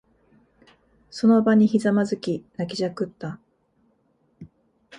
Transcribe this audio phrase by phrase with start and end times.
[1.11, 3.39] その場にひざまずき、泣きじゃくった。